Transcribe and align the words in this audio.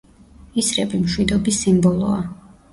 ისრები 0.61 1.03
მშვიდობის 1.03 1.61
სიმბოლოა. 1.67 2.21